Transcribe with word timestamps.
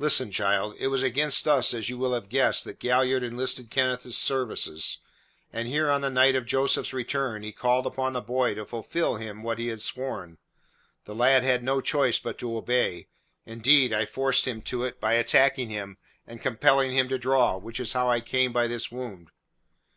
Listen, 0.00 0.32
child. 0.32 0.74
It 0.80 0.88
was 0.88 1.04
against 1.04 1.46
us, 1.46 1.72
as 1.72 1.88
you 1.88 1.96
will 1.96 2.14
have 2.14 2.28
guessed, 2.28 2.64
that 2.64 2.80
Galliard 2.80 3.22
enlisted 3.22 3.70
Kenneth's 3.70 4.16
services, 4.18 4.98
and 5.52 5.68
here 5.68 5.88
on 5.88 6.00
the 6.00 6.10
night 6.10 6.34
of 6.34 6.46
Joseph's 6.46 6.92
return 6.92 7.44
he 7.44 7.52
called 7.52 7.86
upon 7.86 8.12
the 8.12 8.20
boy 8.20 8.56
to 8.56 8.64
fulfil 8.66 9.14
him 9.18 9.44
what 9.44 9.60
he 9.60 9.68
had 9.68 9.80
sworn. 9.80 10.38
The 11.04 11.14
lad 11.14 11.44
had 11.44 11.62
no 11.62 11.80
choice 11.80 12.18
but 12.18 12.38
to 12.38 12.56
obey; 12.56 13.06
indeed, 13.46 13.92
I 13.92 14.04
forced 14.04 14.48
him 14.48 14.62
to 14.62 14.82
it 14.82 15.00
by 15.00 15.12
attacking 15.12 15.68
him 15.68 15.96
and 16.26 16.42
compelling 16.42 16.90
him 16.92 17.08
to 17.10 17.16
draw, 17.16 17.56
which 17.56 17.78
is 17.78 17.92
how 17.92 18.10
I 18.10 18.18
came 18.18 18.52
by 18.52 18.66
this 18.66 18.90
wound. 18.90 19.30